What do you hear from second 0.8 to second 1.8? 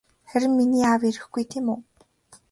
аав ирэхгүй тийм үү?